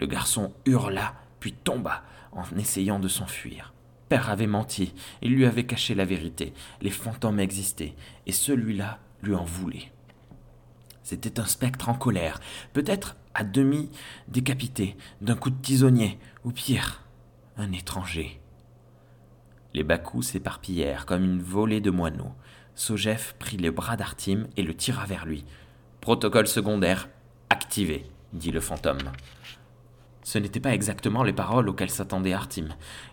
[0.00, 3.74] Le garçon hurla, puis tomba en essayant de s'enfuir.
[4.08, 6.54] Père avait menti, il lui avait caché la vérité.
[6.80, 7.94] Les fantômes existaient,
[8.26, 9.92] et celui-là lui en voulait.
[11.02, 12.40] C'était un spectre en colère,
[12.72, 13.90] peut-être à demi
[14.28, 17.04] décapité d'un coup de tisonnier, ou pire,
[17.56, 18.40] un étranger.
[19.74, 22.34] Les Bakou s'éparpillèrent comme une volée de moineaux.
[22.78, 25.44] Sojef prit le bras d'Artim et le tira vers lui.
[26.00, 27.08] Protocole secondaire
[27.50, 29.10] activé, dit le fantôme.
[30.22, 32.68] Ce n'étaient pas exactement les paroles auxquelles s'attendait Artim.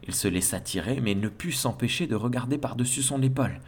[0.07, 3.59] Il se laissa tirer, mais ne put s'empêcher de regarder par-dessus son épaule.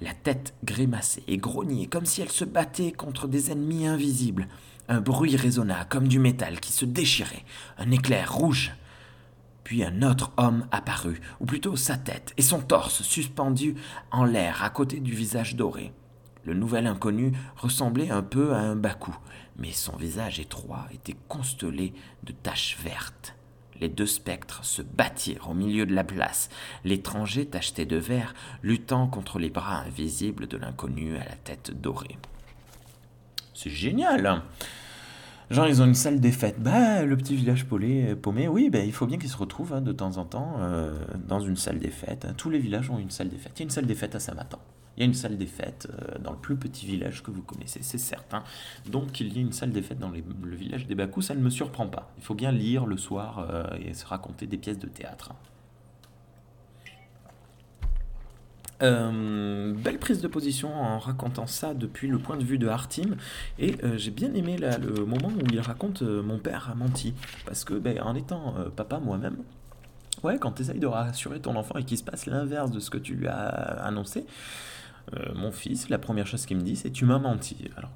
[0.00, 4.48] La tête grimaçait et grognait comme si elle se battait contre des ennemis invisibles.
[4.88, 7.44] Un bruit résonna comme du métal qui se déchirait,
[7.78, 8.72] un éclair rouge.
[9.64, 13.74] Puis un autre homme apparut, ou plutôt sa tête et son torse suspendus
[14.10, 15.92] en l'air à côté du visage doré.
[16.44, 19.16] Le nouvel inconnu ressemblait un peu à un Bakou,
[19.56, 23.34] mais son visage étroit était constellé de taches vertes.
[23.80, 26.50] Les deux spectres se battirent au milieu de la place,
[26.84, 32.18] l'étranger tacheté de vert luttant contre les bras invisibles de l'inconnu à la tête dorée.
[33.54, 34.44] C'est génial hein?
[35.50, 36.60] Genre, ils ont une salle des fêtes.
[36.60, 39.92] Bah, le petit village paumé, oui, bah, il faut bien qu'ils se retrouvent hein, de
[39.92, 42.26] temps en temps euh, dans une salle des fêtes.
[42.36, 43.52] Tous les villages ont une salle des fêtes.
[43.56, 44.58] Il y a une salle des fêtes à Samatan.
[44.96, 47.42] Il y a une salle des fêtes euh, dans le plus petit village que vous
[47.42, 48.44] connaissez, c'est certain.
[48.86, 51.40] Donc qu'il y ait une salle des fêtes dans le village des Bakou, ça ne
[51.40, 52.12] me surprend pas.
[52.16, 55.32] Il faut bien lire le soir euh, et se raconter des pièces de théâtre.
[58.82, 63.16] Euh, belle prise de position en racontant ça depuis le point de vue de Hartim.
[63.58, 66.74] Et euh, j'ai bien aimé là, le moment où il raconte euh, Mon père a
[66.74, 67.14] menti.
[67.46, 69.36] Parce que, ben, en étant papa moi-même,
[70.22, 72.90] ouais, quand tu essayes de rassurer ton enfant et qu'il se passe l'inverse de ce
[72.90, 73.46] que tu lui as
[73.84, 74.26] annoncé,
[75.34, 77.56] mon fils, la première chose qu'il me dit, c'est Tu m'as menti.
[77.76, 77.90] Alors,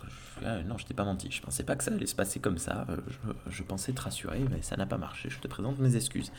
[0.45, 1.29] ah, non, je t'ai pas menti.
[1.31, 2.87] Je pensais pas que ça allait se passer comme ça.
[3.09, 5.31] Je, je pensais te rassurer, mais ça n'a pas marché.
[5.31, 6.31] Je te présente mes excuses.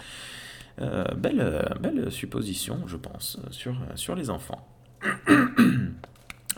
[0.81, 4.67] Euh, belle, belle supposition, je pense, sur, sur les enfants.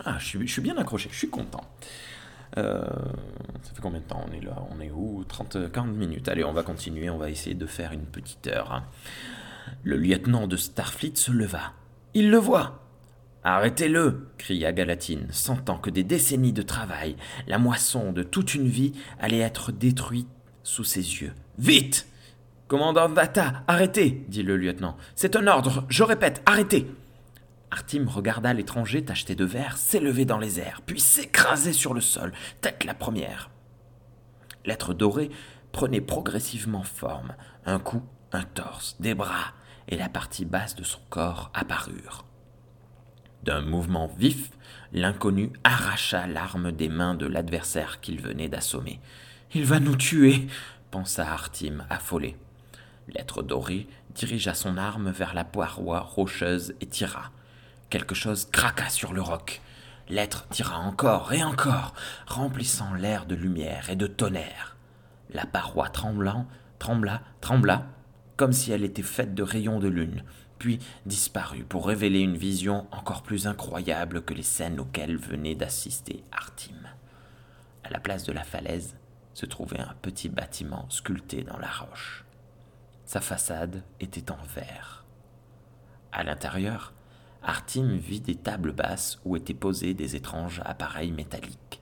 [0.05, 1.63] ah, je suis, je suis bien accroché, je suis content.
[2.57, 2.83] Euh,
[3.63, 4.63] ça fait combien de temps on est là?
[4.71, 5.23] On est où?
[5.23, 6.27] 30, 40 minutes.
[6.27, 8.73] Allez, on va continuer, on va essayer de faire une petite heure.
[8.73, 8.83] Hein.
[9.83, 11.73] Le lieutenant de Starfleet se leva.
[12.13, 12.77] Il le voit
[13.43, 17.15] Arrêtez-le cria Galatine, sentant que des décennies de travail,
[17.47, 20.27] la moisson de toute une vie, allait être détruite
[20.61, 21.33] sous ses yeux.
[21.57, 22.07] Vite
[22.71, 24.95] Commandant Data, arrêtez dit le lieutenant.
[25.13, 26.87] C'est un ordre, je répète, arrêtez
[27.69, 32.31] Artim regarda l'étranger tacheté de verre s'élever dans les airs, puis s'écraser sur le sol,
[32.61, 33.49] tête la première.
[34.63, 35.31] L'être doré
[35.73, 37.35] prenait progressivement forme.
[37.65, 39.51] Un cou, un torse, des bras,
[39.89, 42.23] et la partie basse de son corps apparurent.
[43.43, 44.49] D'un mouvement vif,
[44.93, 49.01] l'inconnu arracha l'arme des mains de l'adversaire qu'il venait d'assommer.
[49.53, 50.47] Il va nous tuer,
[50.89, 52.37] pensa Artim, affolé.
[53.13, 57.31] L'être doré dirigea son arme vers la paroi rocheuse et tira.
[57.89, 59.61] Quelque chose craqua sur le roc.
[60.07, 61.93] L'être tira encore et encore,
[62.25, 64.77] remplissant l'air de lumière et de tonnerre.
[65.33, 66.47] La paroi tremblant,
[66.79, 67.85] trembla, trembla,
[68.37, 70.23] comme si elle était faite de rayons de lune,
[70.57, 76.23] puis disparut pour révéler une vision encore plus incroyable que les scènes auxquelles venait d'assister
[76.31, 76.87] Artim.
[77.83, 78.95] À la place de la falaise
[79.33, 82.25] se trouvait un petit bâtiment sculpté dans la roche.
[83.11, 85.03] Sa façade était en verre.
[86.13, 86.93] À l'intérieur,
[87.43, 91.81] Artim vit des tables basses où étaient posés des étranges appareils métalliques,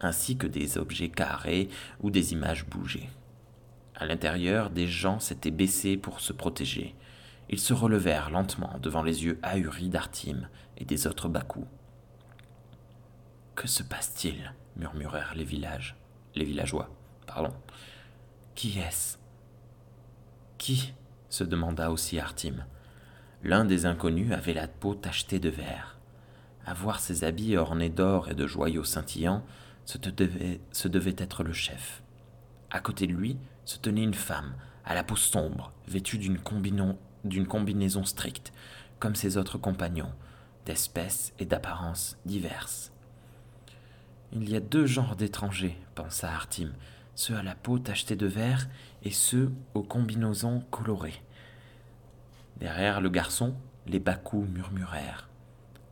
[0.00, 1.68] ainsi que des objets carrés
[2.00, 3.10] où des images bougeaient.
[3.94, 6.96] À l'intérieur, des gens s'étaient baissés pour se protéger.
[7.48, 10.48] Ils se relevèrent lentement devant les yeux ahuris d'Artim
[10.78, 11.64] et des autres Bakou.
[13.54, 14.52] Que se passe-t-il?
[14.74, 15.94] murmurèrent les villages,
[16.34, 16.90] les villageois.
[17.24, 17.54] Pardon.
[18.56, 19.16] Qui est-ce?
[20.66, 20.92] Qui
[21.28, 22.64] se demanda aussi Artim.
[23.44, 25.96] L'un des inconnus avait la peau tachetée de vert.
[26.64, 29.44] À voir ses habits ornés d'or et de joyaux scintillants,
[29.84, 32.02] ce devait, ce devait être le chef.
[32.72, 38.04] À côté de lui se tenait une femme, à la peau sombre, vêtue d'une combinaison
[38.04, 38.52] stricte,
[38.98, 40.12] comme ses autres compagnons,
[40.64, 42.90] d'espèces et d'apparences diverses.
[44.32, 46.72] Il y a deux genres d'étrangers, pensa Artim,
[47.16, 48.68] ceux à la peau tachetée de vert
[49.02, 51.22] et ceux aux combinaisons colorées.
[52.58, 55.28] Derrière le garçon, les Bakou murmurèrent.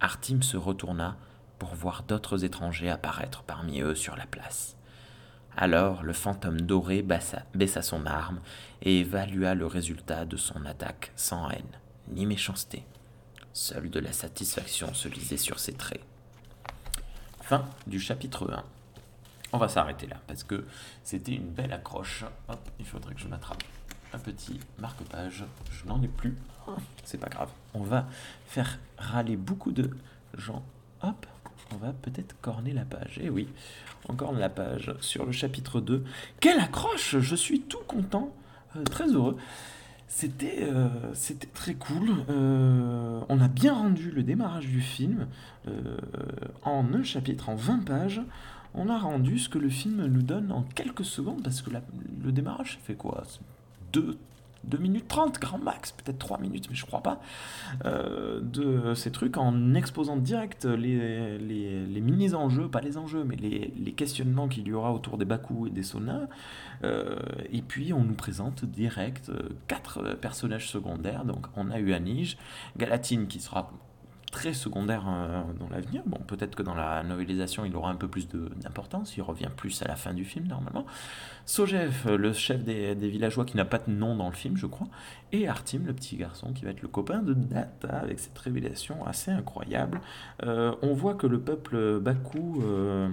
[0.01, 1.17] Artim se retourna
[1.59, 4.77] pour voir d'autres étrangers apparaître parmi eux sur la place.
[5.57, 8.41] Alors le fantôme doré baissa, baissa son arme
[8.83, 12.85] et évalua le résultat de son attaque sans haine, ni méchanceté.
[13.53, 16.05] Seule de la satisfaction se lisait sur ses traits.
[17.41, 18.65] Fin du chapitre 1.
[19.55, 20.65] On va s'arrêter là parce que
[21.05, 22.25] c'était une belle accroche.
[22.81, 23.63] Il faudrait que je m'attrape
[24.13, 25.45] un petit marque-page.
[25.71, 26.37] Je n'en ai plus.
[27.05, 27.51] C'est pas grave.
[27.73, 28.09] On va
[28.49, 29.91] faire râler beaucoup de
[30.37, 30.65] gens.
[31.03, 31.25] Hop,
[31.73, 33.21] on va peut-être corner la page.
[33.23, 33.47] Eh oui,
[34.09, 36.03] on corne la page sur le chapitre 2.
[36.41, 38.35] Quelle accroche Je suis tout content,
[38.75, 39.37] euh, très heureux.
[40.09, 40.89] C'était euh,
[41.53, 42.11] très cool.
[42.29, 45.29] Euh, on a bien rendu le démarrage du film
[46.65, 48.21] en un chapitre, en 20 pages
[48.75, 52.33] on a rendu ce que le film nous donne en quelques secondes, parce que le
[52.33, 53.23] démarrage, fait quoi?
[53.93, 54.19] 2
[54.67, 57.21] 2 minutes 30, grand max, peut-être 3 minutes, mais je crois pas,
[57.85, 63.93] euh, de ces trucs en exposant direct les, les, mini-enjeux, pas les enjeux, mais les,
[63.93, 66.29] questionnements qu'il y aura autour des Baku et des Sona.
[66.83, 67.17] Euh,
[67.53, 71.25] et puis on nous présente direct euh, quatre personnages secondaires.
[71.25, 72.37] Donc on a eu Anige,
[72.77, 73.71] Galatine qui sera
[74.35, 76.03] très secondaire euh, dans l'avenir.
[76.07, 79.81] Bon, peut-être que dans la novélisation, il aura un peu plus d'importance, il revient plus
[79.83, 80.87] à la fin du film normalement.
[81.47, 84.89] Sojef, le chef des, villageois qui n'a pas de nom dans le film, je crois,
[85.31, 89.07] et Artim, le petit garçon qui va être le copain de Data avec cette révélation
[89.07, 90.01] assez incroyable.
[90.43, 92.61] Euh, on voit que le peuple Baku.
[92.65, 93.09] Euh,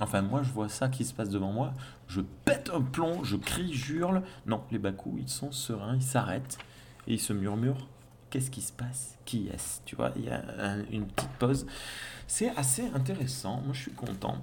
[0.00, 1.74] enfin, moi, je vois ça qui se passe devant moi.
[2.08, 4.22] Je pète un plomb, je crie, j'hurle.
[4.46, 6.58] Non, les Baku, ils sont sereins, ils s'arrêtent
[7.06, 7.86] et ils se murmurent
[8.34, 10.42] Qu'est-ce qui se passe Qui est-ce Tu vois, il y a
[10.90, 11.68] une petite pause.
[12.26, 14.42] C'est assez intéressant, moi je suis content.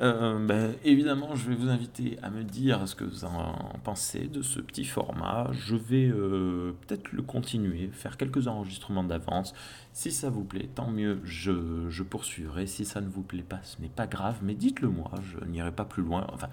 [0.00, 4.26] Euh, ben, évidemment, je vais vous inviter à me dire ce que vous en pensez
[4.26, 5.52] de ce petit format.
[5.52, 9.54] Je vais euh, peut-être le continuer, faire quelques enregistrements d'avance.
[9.92, 12.66] Si ça vous plaît, tant mieux, je, poursuivrai.
[12.66, 15.70] Si ça ne vous plaît pas, ce n'est pas grave, mais dites-le moi, je n'irai
[15.70, 16.26] pas plus loin.
[16.32, 16.48] Enfin,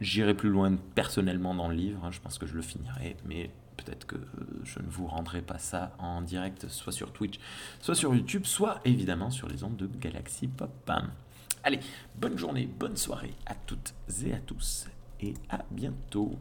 [0.00, 3.50] j'irai plus loin personnellement dans le livre, hein, je pense que je le finirai, mais
[3.76, 4.16] peut-être que
[4.64, 7.38] je ne vous rendrai pas ça en direct, soit sur Twitch,
[7.80, 10.90] soit sur YouTube, soit évidemment sur les ondes de Galaxy Pop.
[11.62, 11.80] Allez,
[12.14, 14.86] bonne journée, bonne soirée à toutes et à tous,
[15.20, 16.36] et à bientôt.